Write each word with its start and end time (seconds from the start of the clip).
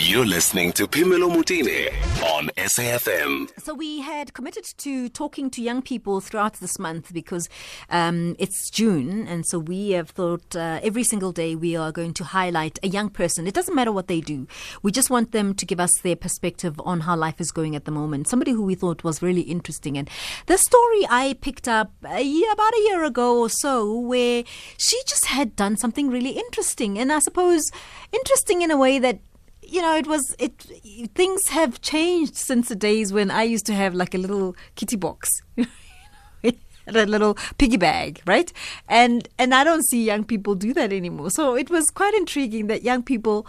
You're 0.00 0.26
listening 0.26 0.70
to 0.74 0.86
Phemelo 0.86 1.28
Motene 1.28 1.88
on 2.22 2.50
SAFM. 2.56 3.50
So 3.60 3.74
we 3.74 4.00
had 4.00 4.32
committed 4.32 4.64
to 4.78 5.08
talking 5.08 5.50
to 5.50 5.60
young 5.60 5.82
people 5.82 6.20
throughout 6.20 6.54
this 6.54 6.78
month 6.78 7.12
because 7.12 7.48
um, 7.90 8.36
it's 8.38 8.70
June, 8.70 9.26
and 9.26 9.44
so 9.44 9.58
we 9.58 9.90
have 9.90 10.10
thought 10.10 10.54
uh, 10.54 10.78
every 10.84 11.02
single 11.02 11.32
day 11.32 11.56
we 11.56 11.74
are 11.74 11.90
going 11.90 12.14
to 12.14 12.22
highlight 12.22 12.78
a 12.84 12.88
young 12.88 13.10
person. 13.10 13.48
It 13.48 13.54
doesn't 13.54 13.74
matter 13.74 13.90
what 13.90 14.06
they 14.06 14.20
do; 14.20 14.46
we 14.84 14.92
just 14.92 15.10
want 15.10 15.32
them 15.32 15.52
to 15.54 15.66
give 15.66 15.80
us 15.80 15.90
their 16.04 16.16
perspective 16.16 16.80
on 16.84 17.00
how 17.00 17.16
life 17.16 17.40
is 17.40 17.50
going 17.50 17.74
at 17.74 17.84
the 17.84 17.90
moment. 17.90 18.28
Somebody 18.28 18.52
who 18.52 18.62
we 18.62 18.76
thought 18.76 19.02
was 19.02 19.20
really 19.20 19.42
interesting, 19.42 19.98
and 19.98 20.08
the 20.46 20.58
story 20.58 21.08
I 21.10 21.36
picked 21.40 21.66
up 21.66 21.90
a 22.08 22.22
year, 22.22 22.52
about 22.52 22.72
a 22.72 22.82
year 22.86 23.02
ago 23.02 23.40
or 23.40 23.50
so, 23.50 23.98
where 23.98 24.44
she 24.76 24.96
just 25.08 25.24
had 25.24 25.56
done 25.56 25.76
something 25.76 26.08
really 26.08 26.38
interesting, 26.38 27.00
and 27.00 27.12
I 27.12 27.18
suppose 27.18 27.72
interesting 28.12 28.62
in 28.62 28.70
a 28.70 28.76
way 28.76 29.00
that 29.00 29.18
you 29.68 29.82
know, 29.82 29.94
it 29.96 30.06
was 30.06 30.34
it. 30.38 30.66
Things 31.14 31.48
have 31.48 31.80
changed 31.80 32.34
since 32.36 32.68
the 32.68 32.76
days 32.76 33.12
when 33.12 33.30
I 33.30 33.42
used 33.42 33.66
to 33.66 33.74
have 33.74 33.94
like 33.94 34.14
a 34.14 34.18
little 34.18 34.56
kitty 34.74 34.96
box, 34.96 35.28
a 36.42 37.06
little 37.06 37.36
piggy 37.58 37.76
bag, 37.76 38.22
right? 38.26 38.52
And 38.88 39.28
and 39.38 39.54
I 39.54 39.64
don't 39.64 39.86
see 39.86 40.04
young 40.04 40.24
people 40.24 40.54
do 40.54 40.72
that 40.74 40.92
anymore. 40.92 41.30
So 41.30 41.54
it 41.54 41.70
was 41.70 41.90
quite 41.90 42.14
intriguing 42.14 42.66
that 42.68 42.82
young 42.82 43.02
people 43.02 43.46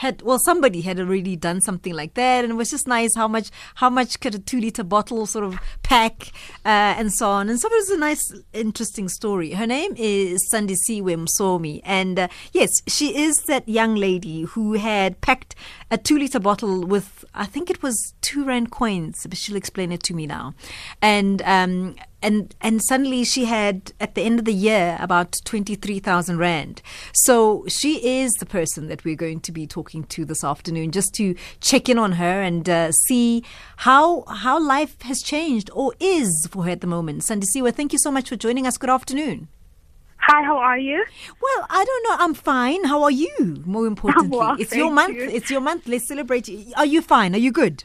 had 0.00 0.22
well 0.22 0.38
somebody 0.38 0.80
had 0.80 0.98
already 0.98 1.36
done 1.36 1.60
something 1.60 1.92
like 1.92 2.14
that 2.14 2.42
and 2.42 2.52
it 2.52 2.56
was 2.56 2.70
just 2.70 2.86
nice 2.86 3.14
how 3.14 3.28
much 3.28 3.50
how 3.74 3.90
much 3.90 4.18
could 4.20 4.34
a 4.34 4.38
two 4.38 4.58
liter 4.58 4.82
bottle 4.82 5.26
sort 5.26 5.44
of 5.44 5.58
pack 5.82 6.32
uh, 6.64 6.94
and 6.98 7.12
so 7.12 7.28
on. 7.28 7.50
And 7.50 7.60
so 7.60 7.68
it 7.68 7.72
was 7.72 7.90
a 7.90 7.98
nice 7.98 8.32
interesting 8.54 9.08
story. 9.08 9.52
Her 9.52 9.66
name 9.66 9.92
is 9.96 10.40
sandisiwe 10.50 11.16
msomi 11.16 11.80
and 11.84 12.18
uh, 12.18 12.28
yes 12.52 12.70
she 12.88 13.16
is 13.16 13.36
that 13.46 13.68
young 13.68 13.94
lady 13.94 14.42
who 14.42 14.74
had 14.74 15.20
packed 15.20 15.54
a 15.90 15.98
two 15.98 16.18
liter 16.18 16.40
bottle 16.40 16.86
with 16.86 17.24
i 17.34 17.44
think 17.44 17.68
it 17.68 17.82
was 17.82 18.14
two 18.30 18.44
rand 18.44 18.70
coins 18.70 19.26
but 19.28 19.36
she'll 19.36 19.56
explain 19.56 19.90
it 19.90 20.02
to 20.02 20.14
me 20.14 20.26
now 20.26 20.54
and 21.02 21.42
um, 21.42 21.96
and 22.22 22.54
and 22.60 22.82
suddenly 22.82 23.24
she 23.24 23.44
had 23.46 23.92
at 24.00 24.14
the 24.14 24.22
end 24.22 24.38
of 24.38 24.44
the 24.44 24.52
year 24.52 24.96
about 25.00 25.36
23,000 25.44 26.38
rand. 26.38 26.82
So 27.12 27.64
she 27.68 28.20
is 28.20 28.32
the 28.34 28.46
person 28.46 28.88
that 28.88 29.04
we're 29.04 29.16
going 29.16 29.40
to 29.40 29.52
be 29.52 29.66
talking 29.66 30.04
to 30.04 30.24
this 30.24 30.44
afternoon 30.44 30.90
just 30.90 31.14
to 31.14 31.34
check 31.60 31.88
in 31.88 31.98
on 31.98 32.12
her 32.12 32.42
and 32.42 32.68
uh, 32.68 32.92
see 32.92 33.44
how 33.78 34.24
how 34.28 34.60
life 34.62 35.00
has 35.02 35.22
changed 35.22 35.70
or 35.72 35.94
is 36.00 36.46
for 36.50 36.64
her 36.64 36.70
at 36.70 36.80
the 36.80 36.86
moment. 36.86 37.22
Sandisiwe, 37.22 37.74
thank 37.74 37.92
you 37.92 37.98
so 37.98 38.10
much 38.10 38.28
for 38.28 38.36
joining 38.36 38.66
us. 38.66 38.76
Good 38.76 38.90
afternoon. 38.90 39.48
Hi, 40.18 40.44
how 40.44 40.58
are 40.58 40.78
you? 40.78 41.02
Well, 41.40 41.66
I 41.70 41.84
don't 41.84 42.04
know. 42.08 42.24
I'm 42.24 42.34
fine. 42.34 42.84
How 42.84 43.02
are 43.02 43.10
you? 43.10 43.62
More 43.64 43.86
importantly, 43.94 44.36
well, 44.36 44.56
it's 44.60 44.76
your 44.76 44.90
month. 44.90 45.14
you. 45.16 45.22
It's 45.22 45.50
your 45.50 45.62
month. 45.62 45.88
Let's 45.88 46.06
celebrate. 46.06 46.48
Are 46.76 46.84
you 46.84 47.00
fine? 47.00 47.34
Are 47.34 47.38
you 47.38 47.50
good? 47.50 47.84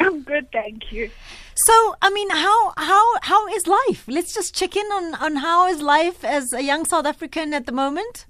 I'm 0.00 0.22
good, 0.22 0.50
thank 0.52 0.92
you. 0.92 1.10
So, 1.54 1.96
I 2.02 2.10
mean, 2.10 2.30
how 2.30 2.72
how 2.76 3.18
how 3.22 3.46
is 3.48 3.66
life? 3.66 4.04
Let's 4.08 4.34
just 4.34 4.54
check 4.54 4.76
in 4.76 4.86
on 4.86 5.14
on 5.14 5.36
how 5.36 5.66
is 5.68 5.80
life 5.80 6.24
as 6.24 6.52
a 6.52 6.62
young 6.62 6.84
South 6.84 7.06
African 7.06 7.54
at 7.54 7.66
the 7.66 7.72
moment. 7.72 8.26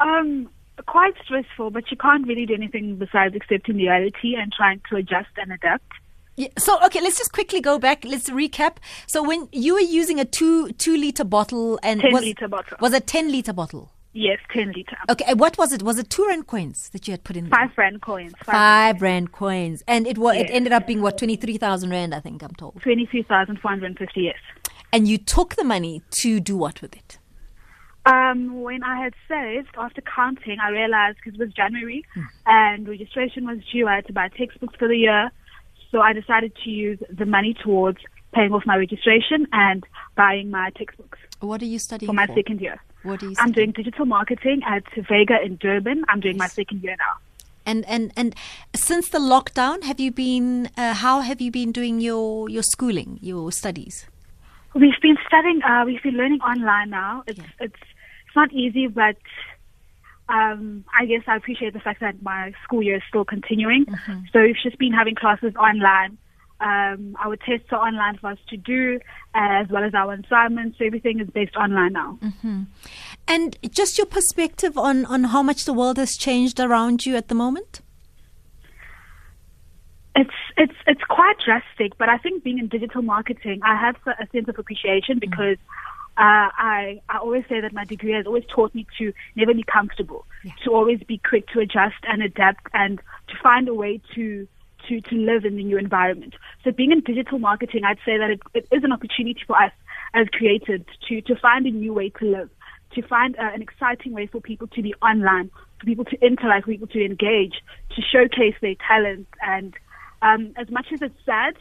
Um, 0.00 0.48
quite 0.86 1.14
stressful, 1.24 1.70
but 1.70 1.90
you 1.90 1.96
can't 1.96 2.26
really 2.26 2.46
do 2.46 2.54
anything 2.54 2.96
besides 2.96 3.34
accepting 3.34 3.76
reality 3.76 4.34
and 4.34 4.52
trying 4.52 4.80
to 4.90 4.96
adjust 4.96 5.30
and 5.36 5.52
adapt. 5.52 5.90
Yeah, 6.36 6.48
so, 6.58 6.78
okay, 6.84 7.00
let's 7.00 7.16
just 7.16 7.32
quickly 7.32 7.62
go 7.62 7.78
back. 7.78 8.04
Let's 8.04 8.28
recap. 8.28 8.76
So, 9.06 9.22
when 9.22 9.48
you 9.52 9.74
were 9.74 9.80
using 9.80 10.20
a 10.20 10.24
two 10.24 10.70
two 10.72 10.96
liter 10.96 11.24
bottle 11.24 11.78
and 11.82 12.00
10 12.00 12.12
was, 12.12 12.22
liter 12.22 12.48
bottle. 12.48 12.76
was 12.80 12.92
a 12.92 13.00
ten 13.00 13.32
liter 13.32 13.52
bottle. 13.52 13.90
Yes, 14.18 14.38
10 14.50 14.72
liter. 14.72 14.96
Okay, 15.10 15.34
what 15.34 15.58
was 15.58 15.74
it? 15.74 15.82
Was 15.82 15.98
it 15.98 16.08
two 16.08 16.26
rand 16.26 16.46
coins 16.46 16.88
that 16.94 17.06
you 17.06 17.12
had 17.12 17.22
put 17.22 17.36
in? 17.36 17.50
there? 17.50 17.58
Five 17.58 17.76
rand 17.76 18.00
coins. 18.00 18.32
Five 18.42 19.02
rand 19.02 19.32
coins, 19.32 19.82
and 19.86 20.06
it 20.06 20.16
was 20.16 20.36
it 20.36 20.48
ended 20.50 20.72
up 20.72 20.86
being 20.86 21.02
what 21.02 21.18
twenty 21.18 21.36
three 21.36 21.58
thousand 21.58 21.90
rand, 21.90 22.14
I 22.14 22.20
think 22.20 22.42
I'm 22.42 22.54
told. 22.54 22.80
23,450, 22.80 24.22
yes. 24.22 24.36
And 24.90 25.06
you 25.06 25.18
took 25.18 25.56
the 25.56 25.64
money 25.64 26.00
to 26.22 26.40
do 26.40 26.56
what 26.56 26.80
with 26.80 26.96
it? 26.96 27.18
Um, 28.06 28.62
when 28.62 28.82
I 28.82 29.02
had 29.02 29.12
saved, 29.28 29.68
after 29.76 30.00
counting, 30.00 30.56
I 30.62 30.70
realized 30.70 31.18
because 31.22 31.38
it 31.38 31.44
was 31.44 31.52
January 31.52 32.02
and 32.46 32.88
registration 32.88 33.46
was 33.46 33.58
due, 33.70 33.86
I 33.86 33.96
had 33.96 34.06
to 34.06 34.14
buy 34.14 34.28
textbooks 34.28 34.76
for 34.78 34.88
the 34.88 34.96
year. 34.96 35.30
So 35.90 36.00
I 36.00 36.14
decided 36.14 36.52
to 36.64 36.70
use 36.70 37.00
the 37.10 37.26
money 37.26 37.54
towards 37.62 37.98
paying 38.36 38.52
off 38.52 38.64
my 38.66 38.76
registration 38.76 39.46
and 39.52 39.84
buying 40.22 40.50
my 40.50 40.70
textbooks 40.80 41.18
What 41.40 41.62
are 41.62 41.70
you 41.74 41.78
studying 41.78 42.08
for 42.08 42.12
my 42.22 42.26
for? 42.26 42.34
second 42.40 42.60
year. 42.60 42.76
What 43.02 43.22
are 43.22 43.28
you? 43.30 43.34
I'm 43.38 43.52
doing 43.52 43.72
digital 43.72 44.04
marketing 44.04 44.60
at 44.74 44.84
Vega 45.08 45.36
in 45.46 45.56
Durban. 45.56 46.04
I'm 46.08 46.20
doing 46.26 46.36
my 46.44 46.48
second 46.48 46.82
year 46.82 46.96
now. 47.06 47.14
And 47.70 47.84
and 47.94 48.12
and 48.16 48.34
since 48.74 49.08
the 49.16 49.18
lockdown, 49.18 49.82
have 49.90 49.98
you 50.04 50.10
been? 50.12 50.68
Uh, 50.76 50.94
how 51.04 51.20
have 51.28 51.40
you 51.40 51.50
been 51.50 51.72
doing 51.72 52.00
your 52.08 52.48
your 52.56 52.62
schooling, 52.62 53.18
your 53.30 53.50
studies? 53.60 54.06
We've 54.74 55.00
been 55.08 55.18
studying. 55.26 55.62
Uh, 55.62 55.82
we've 55.86 56.02
been 56.08 56.16
learning 56.22 56.42
online 56.52 56.90
now. 56.90 57.24
It's 57.26 57.40
it's 57.66 57.82
it's 58.26 58.36
not 58.36 58.52
easy, 58.52 58.86
but 58.88 59.16
um, 60.28 60.84
I 61.00 61.06
guess 61.06 61.22
I 61.26 61.36
appreciate 61.36 61.72
the 61.72 61.80
fact 61.80 62.00
that 62.06 62.22
my 62.22 62.52
school 62.64 62.82
year 62.82 62.96
is 62.96 63.02
still 63.08 63.24
continuing. 63.24 63.86
So 64.32 64.42
we've 64.42 64.62
just 64.62 64.78
been 64.78 64.92
having 64.92 65.14
classes 65.14 65.54
online. 65.56 66.18
Um, 66.60 67.16
our 67.22 67.36
tests 67.36 67.68
are 67.70 67.86
online 67.86 68.16
for 68.18 68.30
us 68.30 68.38
to 68.48 68.56
do, 68.56 68.98
as 69.34 69.68
well 69.68 69.84
as 69.84 69.94
our 69.94 70.14
assignments. 70.14 70.78
So 70.78 70.86
everything 70.86 71.20
is 71.20 71.28
based 71.28 71.54
online 71.56 71.92
now. 71.92 72.18
And 73.28 73.58
just 73.70 73.98
your 73.98 74.06
perspective 74.06 74.78
on 74.78 75.04
on 75.06 75.24
how 75.24 75.42
much 75.42 75.64
the 75.64 75.72
world 75.72 75.98
has 75.98 76.16
changed 76.16 76.60
around 76.60 77.04
you 77.04 77.16
at 77.16 77.28
the 77.28 77.34
moment. 77.34 77.80
It's 80.14 80.30
it's 80.56 80.78
it's 80.86 81.04
quite 81.04 81.36
drastic, 81.44 81.98
but 81.98 82.08
I 82.08 82.16
think 82.16 82.42
being 82.42 82.58
in 82.58 82.68
digital 82.68 83.02
marketing, 83.02 83.60
I 83.62 83.76
have 83.76 83.96
a 84.06 84.22
a 84.22 84.26
sense 84.32 84.48
of 84.48 84.58
appreciation 84.58 85.18
because 85.18 85.58
uh, 86.16 86.48
I 86.56 87.02
I 87.10 87.18
always 87.18 87.44
say 87.48 87.60
that 87.60 87.74
my 87.74 87.84
degree 87.84 88.12
has 88.12 88.26
always 88.26 88.44
taught 88.46 88.74
me 88.74 88.86
to 88.98 89.12
never 89.34 89.52
be 89.52 89.64
comfortable, 89.64 90.24
to 90.64 90.72
always 90.72 91.00
be 91.00 91.18
quick 91.18 91.48
to 91.48 91.60
adjust 91.60 92.00
and 92.08 92.22
adapt, 92.22 92.66
and 92.72 92.98
to 93.28 93.34
find 93.42 93.68
a 93.68 93.74
way 93.74 94.00
to 94.14 94.48
to 94.88 95.00
to 95.00 95.14
live 95.16 95.44
in 95.44 95.56
the 95.56 95.64
new 95.64 95.78
environment. 95.78 96.34
So 96.64 96.70
being 96.70 96.92
in 96.92 97.00
digital 97.00 97.38
marketing, 97.38 97.82
I'd 97.84 97.98
say 98.04 98.18
that 98.18 98.30
it, 98.30 98.40
it 98.54 98.68
is 98.70 98.84
an 98.84 98.92
opportunity 98.92 99.40
for 99.46 99.60
us 99.60 99.72
as 100.14 100.26
creators 100.32 100.82
to 101.08 101.20
to 101.22 101.36
find 101.36 101.66
a 101.66 101.70
new 101.70 101.92
way 101.92 102.10
to 102.10 102.24
live, 102.24 102.50
to 102.94 103.02
find 103.02 103.36
uh, 103.36 103.50
an 103.54 103.62
exciting 103.62 104.12
way 104.12 104.26
for 104.26 104.40
people 104.40 104.66
to 104.68 104.82
be 104.82 104.94
online, 105.02 105.50
for 105.78 105.86
people 105.86 106.04
to 106.06 106.16
interact, 106.24 106.64
for 106.64 106.72
people 106.72 106.88
to 106.88 107.04
engage, 107.04 107.62
to 107.94 108.02
showcase 108.02 108.54
their 108.60 108.76
talents. 108.86 109.30
And 109.42 109.74
um, 110.22 110.52
as 110.56 110.70
much 110.70 110.86
as 110.92 111.02
it's 111.02 111.18
sad, 111.24 111.54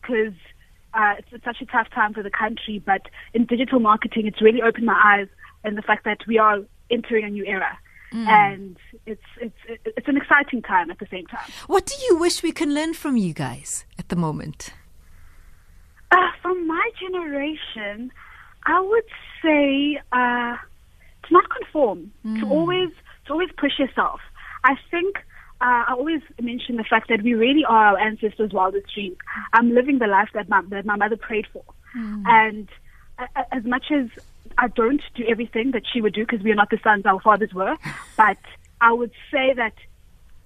because 0.00 0.34
uh, 0.92 1.14
it's, 1.18 1.28
it's 1.32 1.44
such 1.44 1.60
a 1.60 1.66
tough 1.66 1.88
time 1.90 2.14
for 2.14 2.22
the 2.22 2.30
country, 2.30 2.82
but 2.84 3.02
in 3.32 3.46
digital 3.46 3.80
marketing, 3.80 4.26
it's 4.26 4.40
really 4.40 4.62
opened 4.62 4.86
my 4.86 5.00
eyes 5.04 5.28
and 5.64 5.76
the 5.76 5.82
fact 5.82 6.04
that 6.04 6.18
we 6.26 6.38
are 6.38 6.58
entering 6.90 7.24
a 7.24 7.30
new 7.30 7.44
era. 7.44 7.78
And 8.14 8.76
it's 9.06 9.22
it's 9.40 9.58
it's 9.98 10.06
an 10.08 10.16
exciting 10.16 10.62
time 10.62 10.90
at 10.90 10.98
the 11.00 11.06
same 11.10 11.26
time. 11.26 11.48
What 11.66 11.84
do 11.86 11.94
you 12.06 12.16
wish 12.16 12.42
we 12.44 12.52
can 12.52 12.72
learn 12.72 12.94
from 12.94 13.16
you 13.16 13.32
guys 13.34 13.84
at 13.98 14.08
the 14.08 14.16
moment? 14.16 14.70
Uh, 16.12 16.30
from 16.40 16.66
my 16.68 16.90
generation, 17.00 18.12
I 18.66 18.80
would 18.80 19.08
say 19.42 19.98
uh, 20.12 20.56
to 21.24 21.32
not 21.32 21.44
conform, 21.50 22.12
to 22.40 22.46
always 22.48 22.90
to 23.26 23.32
always 23.32 23.50
push 23.58 23.78
yourself. 23.80 24.20
I 24.62 24.76
think 24.92 25.16
uh, 25.60 25.82
I 25.88 25.94
always 25.98 26.22
mention 26.40 26.76
the 26.76 26.84
fact 26.84 27.08
that 27.08 27.22
we 27.22 27.34
really 27.34 27.64
are 27.64 27.86
our 27.96 27.98
ancestors' 27.98 28.52
wildest 28.52 28.94
dreams. 28.94 29.16
I'm 29.52 29.74
living 29.74 29.98
the 29.98 30.06
life 30.06 30.28
that 30.34 30.48
my 30.48 30.62
that 30.68 30.86
my 30.86 30.96
mother 30.96 31.16
prayed 31.16 31.46
for, 31.52 31.64
and 32.26 32.68
a- 33.18 33.28
a- 33.40 33.54
as 33.54 33.64
much 33.64 33.86
as 33.90 34.06
I 34.58 34.68
don't 34.68 35.02
do 35.14 35.24
everything 35.28 35.72
that 35.72 35.82
she 35.90 36.00
would 36.00 36.14
do 36.14 36.24
because 36.26 36.42
we 36.42 36.50
are 36.52 36.54
not 36.54 36.70
the 36.70 36.78
sons 36.82 37.06
our 37.06 37.20
fathers 37.20 37.52
were, 37.52 37.76
but 38.16 38.38
I 38.80 38.92
would 38.92 39.12
say 39.30 39.52
that 39.54 39.74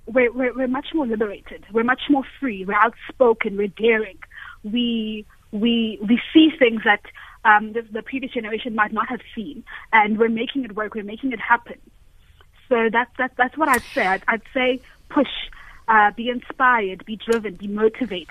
we're, 0.06 0.32
we're, 0.32 0.54
we're 0.54 0.68
much 0.68 0.88
more 0.94 1.06
liberated. 1.06 1.64
We're 1.72 1.84
much 1.84 2.02
more 2.08 2.24
free. 2.40 2.64
We're 2.64 2.74
outspoken. 2.74 3.56
We're 3.56 3.68
daring. 3.68 4.18
We 4.64 5.26
we 5.50 5.98
we 6.06 6.20
see 6.32 6.50
things 6.58 6.82
that 6.84 7.02
um, 7.44 7.72
the, 7.72 7.82
the 7.82 8.02
previous 8.02 8.32
generation 8.32 8.74
might 8.74 8.92
not 8.92 9.08
have 9.08 9.20
seen, 9.34 9.64
and 9.92 10.18
we're 10.18 10.28
making 10.28 10.64
it 10.64 10.74
work. 10.74 10.94
We're 10.94 11.04
making 11.04 11.32
it 11.32 11.40
happen. 11.40 11.78
So 12.68 12.88
that's 12.92 13.10
that's 13.16 13.34
that's 13.36 13.56
what 13.56 13.68
I'd 13.68 13.82
say. 13.94 14.06
I'd, 14.06 14.22
I'd 14.28 14.42
say 14.52 14.80
push, 15.08 15.28
uh, 15.88 16.10
be 16.12 16.28
inspired, 16.28 17.04
be 17.04 17.16
driven, 17.16 17.54
be 17.54 17.66
motivated. 17.66 18.28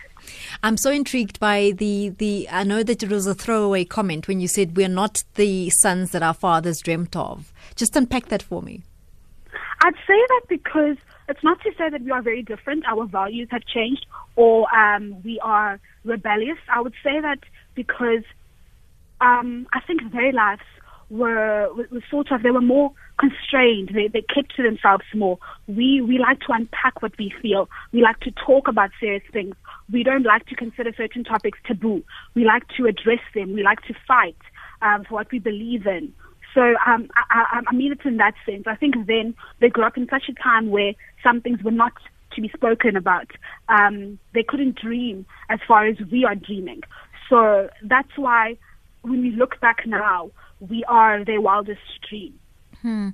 I'm 0.63 0.77
so 0.77 0.91
intrigued 0.91 1.39
by 1.39 1.71
the 1.75 2.09
the. 2.09 2.47
I 2.49 2.63
know 2.63 2.83
that 2.83 3.03
it 3.03 3.09
was 3.09 3.25
a 3.27 3.33
throwaway 3.33 3.85
comment 3.85 4.27
when 4.27 4.39
you 4.39 4.47
said 4.47 4.77
we're 4.77 4.87
not 4.87 5.23
the 5.35 5.69
sons 5.71 6.11
that 6.11 6.23
our 6.23 6.33
fathers 6.33 6.79
dreamt 6.81 7.15
of. 7.15 7.51
Just 7.75 7.95
unpack 7.95 8.27
that 8.27 8.43
for 8.43 8.61
me. 8.61 8.83
I'd 9.81 9.95
say 10.07 10.19
that 10.29 10.41
because 10.49 10.97
it's 11.29 11.43
not 11.43 11.61
to 11.61 11.71
say 11.77 11.89
that 11.89 12.01
we 12.01 12.11
are 12.11 12.21
very 12.21 12.41
different. 12.41 12.85
Our 12.87 13.05
values 13.05 13.47
have 13.51 13.65
changed, 13.65 14.05
or 14.35 14.73
um, 14.75 15.21
we 15.23 15.39
are 15.41 15.79
rebellious. 16.03 16.57
I 16.73 16.81
would 16.81 16.95
say 17.03 17.19
that 17.21 17.39
because 17.75 18.23
um, 19.21 19.67
I 19.73 19.79
think 19.81 20.11
their 20.11 20.31
lives 20.31 20.61
were, 21.09 21.69
sort 22.09 22.31
of, 22.31 22.43
they 22.43 22.51
were 22.51 22.61
more 22.61 22.91
constrained. 23.19 23.91
They, 23.93 24.07
they 24.07 24.21
kept 24.21 24.55
to 24.55 24.63
themselves 24.63 25.05
more. 25.13 25.37
We, 25.67 26.01
we 26.01 26.19
like 26.19 26.39
to 26.41 26.53
unpack 26.53 27.01
what 27.01 27.17
we 27.17 27.33
feel. 27.41 27.69
We 27.91 28.01
like 28.01 28.19
to 28.21 28.31
talk 28.31 28.67
about 28.67 28.91
serious 28.99 29.23
things. 29.31 29.55
We 29.91 30.03
don't 30.03 30.23
like 30.23 30.45
to 30.47 30.55
consider 30.55 30.93
certain 30.95 31.23
topics 31.23 31.59
taboo. 31.65 32.03
We 32.35 32.45
like 32.45 32.63
to 32.77 32.85
address 32.85 33.21
them. 33.33 33.53
We 33.53 33.63
like 33.63 33.81
to 33.83 33.93
fight 34.07 34.37
um, 34.81 35.05
for 35.05 35.15
what 35.15 35.31
we 35.31 35.39
believe 35.39 35.87
in. 35.87 36.13
So 36.53 36.61
um, 36.85 37.09
I, 37.15 37.43
I, 37.51 37.61
I 37.67 37.75
mean 37.75 37.91
it 37.91 37.99
in 38.05 38.17
that 38.17 38.33
sense. 38.45 38.63
I 38.67 38.75
think 38.75 38.95
then 39.05 39.35
they 39.59 39.69
grew 39.69 39.85
up 39.85 39.97
in 39.97 40.07
such 40.09 40.23
a 40.29 40.33
time 40.33 40.71
where 40.71 40.93
some 41.23 41.41
things 41.41 41.63
were 41.63 41.71
not 41.71 41.93
to 42.33 42.41
be 42.41 42.49
spoken 42.49 42.95
about. 42.95 43.27
Um, 43.69 44.19
they 44.33 44.43
couldn't 44.43 44.75
dream 44.75 45.25
as 45.49 45.59
far 45.67 45.85
as 45.85 45.97
we 46.11 46.25
are 46.25 46.35
dreaming. 46.35 46.81
So 47.29 47.69
that's 47.83 48.15
why 48.15 48.57
when 49.01 49.21
we 49.21 49.31
look 49.31 49.59
back 49.59 49.85
now, 49.85 50.31
we 50.59 50.83
are 50.87 51.23
their 51.23 51.41
wildest 51.41 51.81
dream. 52.09 52.39
Hmm. 52.83 53.09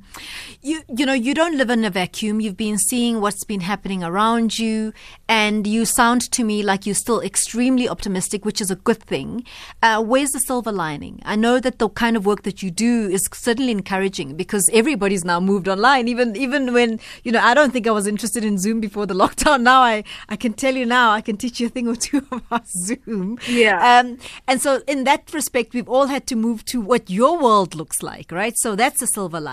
You 0.62 0.82
you 0.90 1.06
know 1.06 1.14
you 1.14 1.34
don't 1.34 1.58
live 1.58 1.70
in 1.70 1.86
a 1.86 1.90
vacuum. 1.90 2.42
You've 2.42 2.58
been 2.58 2.78
seeing 2.78 3.22
what's 3.22 3.46
been 3.46 3.62
happening 3.62 4.04
around 4.04 4.60
you, 4.60 4.92
and 5.30 5.66
you 5.66 5.86
sound 5.86 6.30
to 6.34 6.44
me 6.44 6.62
like 6.64 6.86
you're 6.86 6.96
still 6.96 7.22
extremely 7.22 7.88
optimistic, 7.88 8.44
which 8.44 8.60
is 8.60 8.70
a 8.70 8.76
good 8.76 9.02
thing. 9.02 9.46
Uh, 9.82 10.04
where's 10.04 10.32
the 10.32 10.40
silver 10.42 10.72
lining? 10.72 11.22
I 11.24 11.38
know 11.38 11.62
that 11.62 11.80
the 11.80 11.88
kind 11.88 12.18
of 12.18 12.26
work 12.26 12.44
that 12.44 12.62
you 12.62 12.72
do 12.72 13.08
is 13.08 13.30
certainly 13.32 13.72
encouraging 13.72 14.36
because 14.36 14.70
everybody's 14.74 15.24
now 15.24 15.40
moved 15.40 15.70
online. 15.70 16.10
Even 16.10 16.36
even 16.36 16.74
when 16.74 17.00
you 17.24 17.32
know 17.32 17.40
I 17.40 17.54
don't 17.54 17.72
think 17.72 17.88
I 17.88 17.92
was 17.92 18.06
interested 18.06 18.44
in 18.44 18.58
Zoom 18.58 18.82
before 18.82 19.06
the 19.06 19.14
lockdown. 19.24 19.62
Now 19.62 19.82
I 19.82 20.04
I 20.28 20.36
can 20.36 20.52
tell 20.52 20.76
you 20.76 20.86
now 20.86 21.12
I 21.12 21.22
can 21.22 21.38
teach 21.38 21.62
you 21.62 21.68
a 21.68 21.70
thing 21.70 21.88
or 21.88 21.96
two 21.96 22.28
about 22.32 22.68
Zoom. 22.68 23.40
Yeah. 23.48 23.80
Um, 24.00 24.18
and 24.46 24.62
so 24.62 24.82
in 24.88 25.06
that 25.06 25.34
respect, 25.34 25.74
we've 25.74 25.90
all 25.90 26.08
had 26.08 26.28
to 26.28 26.36
move 26.36 26.66
to 26.66 26.82
what 26.82 27.10
your 27.10 27.40
world 27.40 27.76
looks 27.76 28.04
like, 28.04 28.30
right? 28.30 28.58
So 28.58 28.76
that's 28.76 29.02
a 29.02 29.08
silver 29.08 29.40
lining 29.40 29.53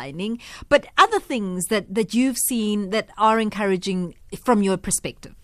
but 0.68 0.86
other 0.96 1.20
things 1.20 1.66
that, 1.66 1.94
that 1.94 2.14
you've 2.14 2.38
seen 2.38 2.90
that 2.90 3.08
are 3.18 3.38
encouraging 3.38 4.14
from 4.44 4.62
your 4.62 4.76
perspective? 4.76 5.34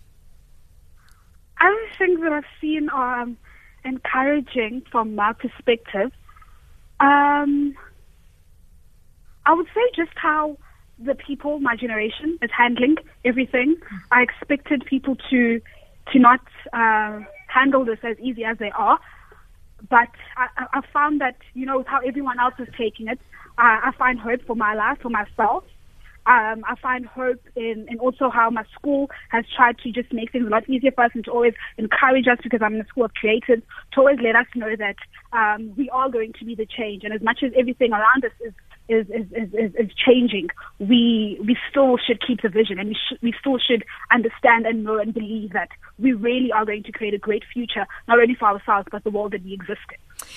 Other 1.59 1.87
things 1.97 2.19
that 2.21 2.31
I've 2.31 2.43
seen 2.61 2.89
are 2.89 3.21
um, 3.21 3.37
encouraging 3.83 4.83
from 4.91 5.15
my 5.15 5.33
perspective. 5.33 6.11
Um, 6.99 7.75
I 9.45 9.53
would 9.53 9.67
say 9.67 9.81
just 9.95 10.11
how 10.15 10.57
the 10.99 11.15
people, 11.15 11.59
my 11.59 11.75
generation, 11.75 12.37
is 12.41 12.49
handling 12.55 12.97
everything. 13.23 13.77
I 14.11 14.21
expected 14.21 14.85
people 14.85 15.15
to 15.29 15.61
to 16.13 16.19
not 16.19 16.39
uh, 16.71 17.19
handle 17.47 17.83
this 17.83 17.99
as 18.03 18.17
easy 18.19 18.45
as 18.45 18.57
they 18.57 18.71
are, 18.71 18.97
but 19.89 20.09
I, 20.35 20.65
I 20.73 20.81
found 20.93 21.21
that 21.21 21.37
you 21.53 21.65
know 21.65 21.83
how 21.87 21.99
everyone 21.99 22.39
else 22.39 22.55
is 22.59 22.67
taking 22.77 23.07
it, 23.07 23.19
I, 23.57 23.79
I 23.85 23.91
find 23.97 24.19
hope 24.19 24.41
for 24.45 24.55
my 24.55 24.73
life, 24.73 24.99
for 25.01 25.09
myself. 25.09 25.63
Um, 26.25 26.65
I 26.67 26.75
find 26.81 27.05
hope 27.05 27.41
in, 27.55 27.85
in 27.89 27.99
also 27.99 28.29
how 28.29 28.49
my 28.49 28.65
school 28.77 29.09
has 29.29 29.45
tried 29.55 29.77
to 29.79 29.91
just 29.91 30.11
make 30.11 30.33
things 30.33 30.45
a 30.45 30.49
lot 30.49 30.69
easier 30.69 30.91
for 30.91 31.05
us 31.05 31.11
and 31.13 31.23
to 31.23 31.31
always 31.31 31.53
encourage 31.77 32.27
us 32.27 32.37
because 32.43 32.59
I'm 32.61 32.75
in 32.75 32.81
a 32.81 32.87
school 32.87 33.05
of 33.05 33.11
creatives 33.13 33.61
to 33.93 33.99
always 33.99 34.19
let 34.21 34.35
us 34.35 34.45
know 34.53 34.75
that 34.75 34.97
um, 35.31 35.73
we 35.77 35.89
are 35.89 36.09
going 36.09 36.33
to 36.33 36.43
be 36.43 36.53
the 36.53 36.65
change. 36.65 37.05
And 37.05 37.13
as 37.13 37.21
much 37.21 37.43
as 37.43 37.53
everything 37.57 37.93
around 37.93 38.25
us 38.25 38.33
is 38.45 38.51
is, 38.87 39.07
is, 39.09 39.25
is, 39.53 39.75
is 39.75 39.91
changing, 39.93 40.49
we 40.79 41.39
we 41.45 41.57
still 41.69 41.97
should 41.97 42.25
keep 42.25 42.41
the 42.41 42.49
vision 42.49 42.79
and 42.79 42.89
we, 42.89 42.95
sh- 42.95 43.19
we 43.21 43.33
still 43.39 43.57
should 43.57 43.83
understand 44.11 44.65
and 44.65 44.83
know 44.83 44.97
and 44.97 45.13
believe 45.13 45.53
that 45.53 45.69
we 45.99 46.13
really 46.13 46.51
are 46.51 46.65
going 46.65 46.83
to 46.83 46.91
create 46.91 47.13
a 47.13 47.17
great 47.17 47.43
future, 47.53 47.85
not 48.07 48.19
only 48.19 48.35
for 48.35 48.45
ourselves, 48.45 48.87
but 48.91 49.03
the 49.03 49.09
world 49.09 49.33
that 49.33 49.43
we 49.43 49.53
exist 49.53 49.81
in. 49.89 50.27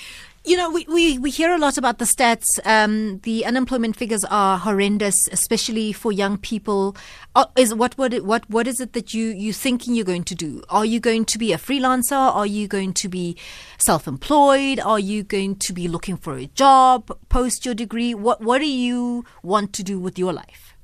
You 0.43 0.57
know, 0.57 0.71
we, 0.71 0.87
we, 0.89 1.19
we 1.19 1.29
hear 1.29 1.53
a 1.53 1.59
lot 1.59 1.77
about 1.77 1.99
the 1.99 2.05
stats. 2.05 2.59
Um, 2.65 3.19
the 3.19 3.45
unemployment 3.45 3.95
figures 3.95 4.25
are 4.25 4.57
horrendous, 4.57 5.15
especially 5.31 5.93
for 5.93 6.11
young 6.11 6.39
people. 6.39 6.95
Uh, 7.35 7.45
is 7.55 7.75
what 7.75 7.95
what 7.95 8.11
what 8.23 8.49
what 8.49 8.65
is 8.65 8.81
it 8.81 8.93
that 8.93 9.13
you 9.13 9.27
you 9.27 9.53
thinking 9.53 9.93
you're 9.93 10.03
going 10.03 10.23
to 10.23 10.33
do? 10.33 10.63
Are 10.67 10.83
you 10.83 10.99
going 10.99 11.25
to 11.25 11.37
be 11.37 11.53
a 11.53 11.57
freelancer? 11.57 12.17
Are 12.17 12.47
you 12.47 12.67
going 12.67 12.93
to 12.93 13.07
be 13.07 13.37
self-employed? 13.77 14.79
Are 14.79 14.99
you 14.99 15.21
going 15.21 15.57
to 15.57 15.73
be 15.73 15.87
looking 15.87 16.17
for 16.17 16.35
a 16.37 16.47
job 16.47 17.15
post 17.29 17.63
your 17.63 17.75
degree? 17.75 18.15
What 18.15 18.41
what 18.41 18.57
do 18.61 18.67
you 18.67 19.25
want 19.43 19.73
to 19.73 19.83
do 19.83 19.99
with 19.99 20.17
your 20.17 20.33
life? 20.33 20.75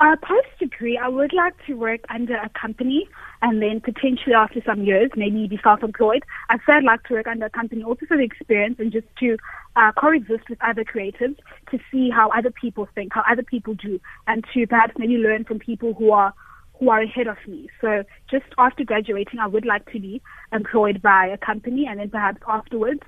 Uh, 0.00 0.14
post 0.22 0.46
degree, 0.60 0.96
I 0.96 1.08
would 1.08 1.32
like 1.32 1.54
to 1.66 1.74
work 1.74 2.02
under 2.08 2.36
a 2.36 2.48
company 2.50 3.08
and 3.42 3.60
then 3.60 3.80
potentially 3.80 4.32
after 4.32 4.62
some 4.64 4.84
years, 4.84 5.10
maybe 5.16 5.48
be 5.48 5.58
self-employed. 5.60 6.22
I'd 6.50 6.60
say 6.66 6.74
I'd 6.74 6.84
like 6.84 7.02
to 7.04 7.14
work 7.14 7.26
under 7.26 7.46
a 7.46 7.50
company 7.50 7.82
also 7.82 8.06
for 8.06 8.16
the 8.16 8.22
experience 8.22 8.76
and 8.78 8.92
just 8.92 9.08
to 9.18 9.36
uh, 9.74 9.90
coexist 9.92 10.48
with 10.48 10.58
other 10.62 10.84
creatives 10.84 11.36
to 11.72 11.80
see 11.90 12.10
how 12.10 12.30
other 12.30 12.50
people 12.52 12.88
think, 12.94 13.12
how 13.12 13.24
other 13.28 13.42
people 13.42 13.74
do, 13.74 14.00
and 14.28 14.44
to 14.54 14.68
perhaps 14.68 14.94
maybe 14.98 15.16
learn 15.16 15.44
from 15.44 15.58
people 15.58 15.94
who 15.94 16.12
are 16.12 16.32
who 16.78 16.90
are 16.90 17.02
ahead 17.02 17.26
of 17.26 17.36
me. 17.48 17.68
So 17.80 18.04
just 18.30 18.46
after 18.56 18.84
graduating, 18.84 19.40
I 19.40 19.48
would 19.48 19.66
like 19.66 19.90
to 19.90 19.98
be 19.98 20.22
employed 20.52 21.02
by 21.02 21.26
a 21.26 21.36
company, 21.36 21.86
and 21.88 21.98
then 21.98 22.08
perhaps 22.08 22.40
afterwards, 22.46 23.02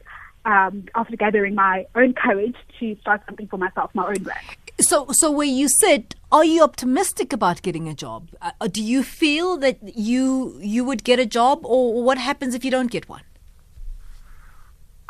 um, 0.45 0.87
after 0.97 1.17
gathering 1.17 1.55
my 1.55 1.87
own 1.95 2.15
courage, 2.15 2.57
to 2.81 2.97
start 3.01 3.23
something 3.27 3.47
for 3.47 3.59
myself, 3.59 3.93
my 3.95 4.09
own 4.09 4.25
brand. 4.25 4.45
So, 4.81 5.07
so 5.13 5.31
where 5.31 5.47
you 5.47 5.69
sit, 5.69 6.15
are 6.33 6.45
you 6.45 6.63
optimistic 6.63 7.33
about 7.33 7.61
getting 7.61 7.87
a 7.87 7.95
job? 7.95 8.31
Uh, 8.41 8.67
do 8.67 8.83
you 8.83 9.03
feel 9.03 9.59
that 9.59 9.79
you 9.97 10.59
you 10.61 10.85
would 10.85 11.05
get 11.05 11.19
a 11.19 11.27
job, 11.27 11.61
or 11.65 12.03
what 12.03 12.17
happens 12.17 12.55
if 12.55 12.65
you 12.65 12.71
don't 12.71 12.91
get 12.91 13.09
one? 13.09 13.23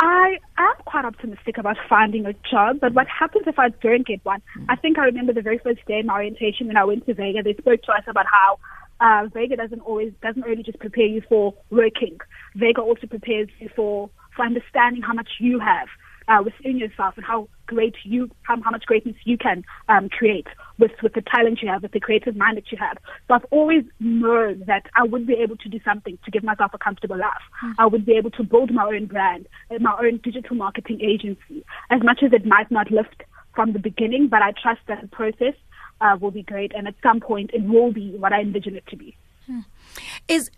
I 0.00 0.38
am 0.58 0.74
quite 0.86 1.04
optimistic 1.04 1.58
about 1.58 1.76
finding 1.88 2.26
a 2.26 2.32
job, 2.50 2.80
but 2.80 2.94
what 2.94 3.06
happens 3.06 3.44
if 3.46 3.58
I 3.58 3.68
don't 3.68 4.06
get 4.06 4.24
one? 4.24 4.42
I 4.68 4.76
think 4.76 4.98
I 4.98 5.04
remember 5.04 5.32
the 5.32 5.42
very 5.42 5.58
first 5.58 5.84
day 5.86 6.00
in 6.00 6.06
my 6.06 6.14
orientation 6.14 6.66
when 6.66 6.76
I 6.76 6.84
went 6.84 7.06
to 7.06 7.14
Vega, 7.14 7.42
they 7.42 7.54
spoke 7.54 7.82
to 7.82 7.92
us 7.92 8.04
about 8.08 8.26
how 8.26 8.58
uh, 9.00 9.28
Vega 9.32 9.56
doesn't 9.56 9.80
always 9.80 10.12
doesn't 10.22 10.44
only 10.44 10.62
just 10.62 10.78
prepare 10.78 11.06
you 11.06 11.22
for 11.28 11.54
working. 11.70 12.18
Vega 12.56 12.80
also 12.80 13.06
prepares 13.06 13.48
you 13.58 13.68
for 13.76 14.10
for 14.34 14.44
understanding 14.44 15.02
how 15.02 15.12
much 15.12 15.28
you 15.38 15.60
have 15.60 15.88
uh, 16.28 16.42
within 16.44 16.78
yourself 16.78 17.14
and 17.16 17.24
how 17.24 17.48
great 17.66 17.94
you, 18.04 18.30
how, 18.42 18.60
how 18.62 18.70
much 18.70 18.86
greatness 18.86 19.16
you 19.24 19.38
can 19.38 19.64
um, 19.88 20.08
create 20.08 20.46
with, 20.78 20.92
with 21.02 21.14
the 21.14 21.22
talent 21.22 21.60
you 21.62 21.68
have, 21.68 21.82
with 21.82 21.92
the 21.92 22.00
creative 22.00 22.36
mind 22.36 22.56
that 22.56 22.70
you 22.72 22.78
have. 22.78 22.98
So 23.28 23.34
I've 23.34 23.46
always 23.50 23.84
known 23.98 24.64
that 24.66 24.86
I 24.96 25.04
would 25.04 25.26
be 25.26 25.34
able 25.34 25.56
to 25.58 25.68
do 25.68 25.80
something 25.84 26.18
to 26.24 26.30
give 26.30 26.42
myself 26.42 26.72
a 26.74 26.78
comfortable 26.78 27.18
life. 27.18 27.44
Mm-hmm. 27.64 27.80
I 27.80 27.86
would 27.86 28.04
be 28.04 28.12
able 28.12 28.30
to 28.32 28.42
build 28.42 28.72
my 28.72 28.84
own 28.84 29.06
brand, 29.06 29.46
my 29.80 29.96
own 30.00 30.20
digital 30.22 30.56
marketing 30.56 31.00
agency, 31.02 31.64
as 31.90 32.02
much 32.02 32.22
as 32.22 32.32
it 32.32 32.44
might 32.46 32.70
not 32.70 32.90
lift 32.90 33.22
from 33.54 33.72
the 33.72 33.78
beginning, 33.78 34.28
but 34.28 34.42
I 34.42 34.52
trust 34.52 34.80
that 34.88 35.02
the 35.02 35.08
process 35.08 35.54
uh, 36.00 36.16
will 36.20 36.30
be 36.30 36.42
great 36.42 36.72
and 36.74 36.88
at 36.88 36.94
some 37.02 37.20
point 37.20 37.50
it 37.52 37.62
will 37.62 37.92
be 37.92 38.16
what 38.16 38.32
I 38.32 38.40
envision 38.40 38.76
it 38.76 38.86
to 38.88 38.96
be. 38.96 39.16
Hmm. 39.46 39.60
Is 40.28 40.50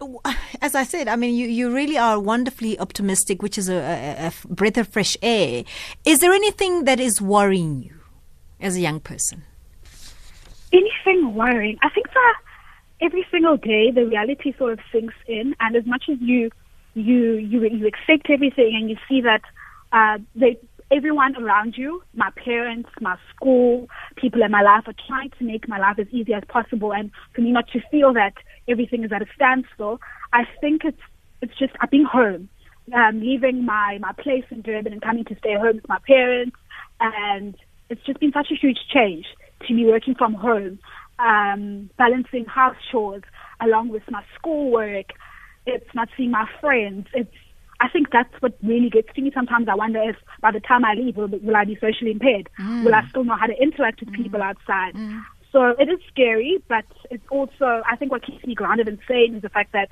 as 0.61 0.75
I 0.75 0.85
said, 0.85 1.09
I 1.09 1.17
mean, 1.17 1.35
you, 1.35 1.49
you 1.49 1.73
really 1.73 1.97
are 1.97 2.21
wonderfully 2.21 2.79
optimistic, 2.79 3.43
which 3.43 3.57
is 3.57 3.69
a, 3.69 3.75
a, 3.75 4.27
a 4.29 4.55
breath 4.55 4.77
of 4.77 4.89
fresh 4.89 5.17
air. 5.23 5.65
Is 6.05 6.21
there 6.21 6.33
anything 6.33 6.85
that 6.85 7.01
is 7.01 7.21
worrying 7.21 7.83
you 7.83 8.01
as 8.61 8.77
a 8.77 8.81
young 8.81 9.01
person? 9.01 9.45
Anything 10.73 11.35
worrying? 11.35 11.79
I 11.83 11.89
think 11.91 12.07
that 12.13 12.35
every 13.01 13.27
single 13.31 13.57
day 13.57 13.91
the 13.91 14.07
reality 14.07 14.55
sort 14.57 14.75
of 14.75 14.81
sinks 14.91 15.15
in, 15.27 15.55
and 15.61 15.77
as 15.77 15.87
much 15.87 16.05
as 16.11 16.19
you 16.21 16.51
you 16.95 17.35
you 17.35 17.63
you 17.65 17.87
accept 17.87 18.29
everything 18.31 18.75
and 18.75 18.91
you 18.91 18.97
see 19.09 19.21
that 19.23 19.43
uh, 19.93 20.19
they 20.35 20.59
everyone 20.93 21.37
around 21.37 21.75
you, 21.77 22.03
my 22.15 22.31
parents, 22.45 22.91
my 23.01 23.17
school, 23.35 23.89
people 24.17 24.43
in 24.43 24.51
my 24.51 24.63
life 24.63 24.85
are 24.87 24.95
trying 25.07 25.31
to 25.39 25.45
make 25.45 25.67
my 25.69 25.79
life 25.79 25.99
as 25.99 26.07
easy 26.11 26.35
as 26.35 26.43
possible 26.49 26.93
and 26.93 27.11
for 27.35 27.41
me 27.41 27.51
not 27.51 27.67
to 27.69 27.81
feel 27.91 28.13
that 28.13 28.35
everything 28.69 29.03
is 29.03 29.13
at 29.13 29.23
a 29.23 29.27
standstill. 29.35 30.01
I 30.33 30.45
think 30.61 30.85
it's 30.85 31.01
it's 31.41 31.57
just 31.59 31.73
I've 31.81 31.91
been 31.91 32.05
home. 32.05 32.49
Um, 32.93 33.21
leaving 33.21 33.65
my, 33.65 33.99
my 34.01 34.13
place 34.13 34.45
in 34.51 34.61
Durban 34.61 34.93
and 34.93 35.01
coming 35.01 35.25
to 35.27 35.37
stay 35.37 35.55
home 35.55 35.77
with 35.77 35.89
my 35.89 35.99
parents 36.05 36.57
and 37.01 37.55
it's 37.89 38.05
just 38.05 38.19
been 38.19 38.33
such 38.33 38.49
a 38.51 38.57
huge 38.57 38.79
change 38.93 39.27
to 39.69 39.75
be 39.75 39.85
working 39.85 40.17
from 40.17 40.35
home, 40.35 40.81
um, 41.21 41.91
balancing 41.97 42.45
house 42.45 42.77
chores 42.91 43.23
along 43.61 43.91
with 43.91 44.03
my 44.11 44.25
schoolwork. 44.35 45.13
It's 45.65 45.95
not 45.95 46.09
seeing 46.17 46.33
my 46.33 46.49
friends. 46.61 47.07
It's 47.15 47.31
I 47.83 47.89
think 47.89 48.11
that's 48.13 48.33
what 48.41 48.55
really 48.63 48.89
gets 48.89 49.13
to 49.15 49.21
me. 49.21 49.33
Sometimes 49.35 49.67
I 49.69 49.75
wonder 49.75 50.01
if 50.09 50.17
by 50.41 50.53
the 50.53 50.61
time 50.61 50.85
I 50.85 50.95
leave, 50.95 51.17
will, 51.17 51.27
will 51.27 51.57
I 51.57 51.65
be 51.65 51.77
socially 51.81 52.13
impaired? 52.13 52.49
Mm. 52.59 52.85
Will 52.85 52.95
I 52.95 53.05
still 53.09 53.25
know 53.25 53.35
how 53.35 53.49
to 53.49 53.61
interact 53.61 53.99
with 54.01 54.11
mm. 54.11 54.23
people 54.23 54.41
outside? 54.41 54.95
Mm. 54.95 55.25
So 55.51 55.71
it 55.71 55.89
is 55.89 55.99
scary, 56.09 56.63
but 56.69 56.85
it's 57.11 57.27
also, 57.29 57.83
I 57.91 57.97
think 57.97 58.13
what 58.13 58.25
keeps 58.25 58.47
me 58.47 58.55
grounded 58.55 58.87
and 58.87 59.01
sane 59.09 59.35
is 59.35 59.43
the 59.43 59.49
fact 59.49 59.73
that 59.73 59.91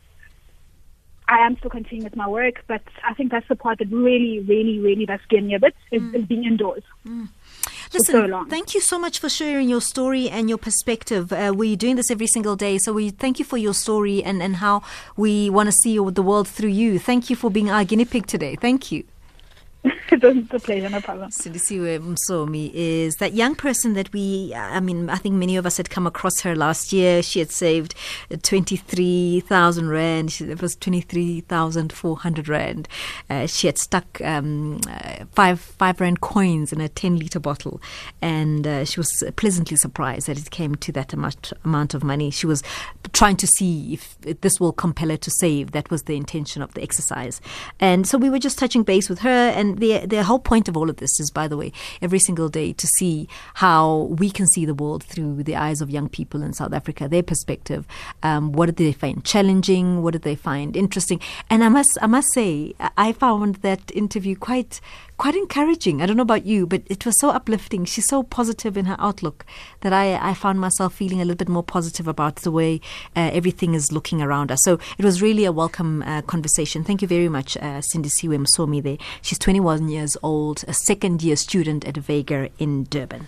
I 1.28 1.44
am 1.44 1.56
still 1.58 1.70
continuing 1.70 2.04
with 2.04 2.14
my 2.14 2.28
work, 2.28 2.62
but 2.68 2.82
I 3.04 3.12
think 3.14 3.32
that's 3.32 3.48
the 3.48 3.56
part 3.56 3.78
that 3.80 3.90
really, 3.90 4.38
really, 4.38 4.78
really 4.78 5.04
does 5.04 5.20
scare 5.24 5.42
me 5.42 5.54
a 5.54 5.60
bit 5.60 5.74
is, 5.90 6.00
mm. 6.00 6.14
is 6.14 6.24
being 6.26 6.44
indoors. 6.44 6.84
Listen, 7.92 8.30
so 8.30 8.44
thank 8.44 8.74
you 8.74 8.80
so 8.80 8.98
much 8.98 9.18
for 9.18 9.28
sharing 9.28 9.68
your 9.68 9.80
story 9.80 10.30
and 10.30 10.48
your 10.48 10.58
perspective. 10.58 11.32
Uh, 11.32 11.52
we're 11.54 11.76
doing 11.76 11.96
this 11.96 12.10
every 12.10 12.28
single 12.28 12.54
day, 12.54 12.78
so 12.78 12.92
we 12.92 13.10
thank 13.10 13.40
you 13.40 13.44
for 13.44 13.56
your 13.56 13.74
story 13.74 14.22
and, 14.22 14.40
and 14.42 14.56
how 14.56 14.82
we 15.16 15.50
want 15.50 15.66
to 15.66 15.72
see 15.72 15.98
the 15.98 16.22
world 16.22 16.46
through 16.46 16.68
you. 16.68 17.00
Thank 17.00 17.30
you 17.30 17.36
for 17.36 17.50
being 17.50 17.68
our 17.68 17.84
guinea 17.84 18.04
pig 18.04 18.26
today. 18.26 18.54
Thank 18.54 18.92
you. 18.92 19.04
the, 20.10 20.46
the 20.50 20.60
pleasure, 20.60 20.90
no 20.90 21.00
problem. 21.00 21.30
Sindisiwe 21.30 22.00
Msomi 22.00 22.70
is 22.74 23.16
that 23.16 23.32
young 23.32 23.54
person 23.54 23.94
that 23.94 24.12
we, 24.12 24.52
I 24.54 24.78
mean, 24.78 25.08
I 25.08 25.16
think 25.16 25.36
many 25.36 25.56
of 25.56 25.64
us 25.64 25.78
had 25.78 25.88
come 25.88 26.06
across 26.06 26.40
her 26.40 26.54
last 26.54 26.92
year. 26.92 27.22
She 27.22 27.38
had 27.38 27.50
saved 27.50 27.94
23,000 28.42 29.88
Rand. 29.88 30.38
It 30.40 30.60
was 30.60 30.76
23,400 30.76 32.48
Rand. 32.48 32.88
Uh, 33.30 33.46
she 33.46 33.68
had 33.68 33.78
stuck 33.78 34.20
um, 34.20 34.80
uh, 34.86 35.24
five, 35.32 35.60
five 35.60 35.98
Rand 35.98 36.20
coins 36.20 36.74
in 36.74 36.80
a 36.82 36.88
10 36.88 37.18
litre 37.18 37.40
bottle. 37.40 37.80
And 38.20 38.66
uh, 38.66 38.84
she 38.84 39.00
was 39.00 39.24
pleasantly 39.36 39.78
surprised 39.78 40.26
that 40.26 40.38
it 40.38 40.50
came 40.50 40.74
to 40.74 40.92
that 40.92 41.14
amount, 41.14 41.54
amount 41.64 41.94
of 41.94 42.04
money. 42.04 42.30
She 42.30 42.46
was 42.46 42.62
trying 43.12 43.36
to 43.36 43.46
see 43.46 43.94
if 43.94 44.18
this 44.20 44.60
will 44.60 44.72
compel 44.72 45.08
her 45.08 45.16
to 45.16 45.30
save. 45.30 45.72
That 45.72 45.90
was 45.90 46.02
the 46.02 46.16
intention 46.16 46.60
of 46.60 46.74
the 46.74 46.82
exercise. 46.82 47.40
And 47.78 48.06
so 48.06 48.18
we 48.18 48.28
were 48.28 48.38
just 48.38 48.58
touching 48.58 48.82
base 48.82 49.08
with 49.08 49.20
her 49.20 49.30
and 49.30 49.69
the 49.76 50.06
the 50.06 50.22
whole 50.24 50.38
point 50.38 50.68
of 50.68 50.76
all 50.76 50.90
of 50.90 50.96
this 50.96 51.20
is, 51.20 51.30
by 51.30 51.48
the 51.48 51.56
way, 51.56 51.72
every 52.00 52.18
single 52.18 52.48
day 52.48 52.72
to 52.72 52.86
see 52.98 53.28
how 53.54 54.08
we 54.18 54.30
can 54.30 54.46
see 54.46 54.64
the 54.64 54.74
world 54.74 55.02
through 55.04 55.42
the 55.42 55.56
eyes 55.56 55.80
of 55.80 55.90
young 55.90 56.08
people 56.08 56.42
in 56.42 56.52
South 56.52 56.72
Africa, 56.72 57.08
their 57.08 57.22
perspective. 57.22 57.86
Um, 58.22 58.52
what 58.52 58.66
did 58.66 58.76
they 58.76 58.92
find 58.92 59.24
challenging? 59.24 60.02
What 60.02 60.12
did 60.12 60.22
they 60.22 60.36
find 60.36 60.76
interesting? 60.76 61.20
And 61.48 61.62
I 61.64 61.68
must 61.68 61.98
I 62.00 62.06
must 62.06 62.32
say, 62.32 62.74
I 62.96 63.12
found 63.12 63.56
that 63.56 63.90
interview 63.94 64.36
quite 64.36 64.80
quite 65.20 65.36
encouraging. 65.36 66.00
I 66.00 66.06
don't 66.06 66.16
know 66.16 66.22
about 66.22 66.46
you, 66.46 66.66
but 66.66 66.82
it 66.86 67.04
was 67.04 67.20
so 67.20 67.28
uplifting. 67.28 67.84
She's 67.84 68.08
so 68.08 68.22
positive 68.22 68.78
in 68.78 68.86
her 68.86 68.96
outlook 68.98 69.44
that 69.82 69.92
I, 69.92 70.14
I 70.30 70.32
found 70.32 70.58
myself 70.58 70.94
feeling 70.94 71.20
a 71.20 71.26
little 71.26 71.36
bit 71.36 71.50
more 71.50 71.62
positive 71.62 72.08
about 72.08 72.36
the 72.36 72.50
way 72.50 72.80
uh, 73.14 73.28
everything 73.30 73.74
is 73.74 73.92
looking 73.92 74.22
around 74.22 74.50
us. 74.50 74.60
So 74.64 74.78
it 74.96 75.04
was 75.04 75.20
really 75.20 75.44
a 75.44 75.52
welcome 75.52 76.02
uh, 76.04 76.22
conversation. 76.22 76.84
Thank 76.84 77.02
you 77.02 77.08
very 77.08 77.28
much, 77.28 77.58
uh, 77.58 77.82
Sindisiwe 77.82 78.46
Msomi 78.46 78.82
there. 78.82 78.96
She's 79.20 79.38
21 79.38 79.90
years 79.90 80.16
old, 80.22 80.64
a 80.66 80.72
second 80.72 81.22
year 81.22 81.36
student 81.36 81.86
at 81.86 81.98
Vega 81.98 82.48
in 82.58 82.84
Durban. 82.84 83.26